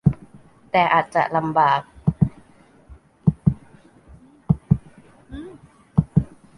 [0.71, 1.81] แต่อาจจะลำบาก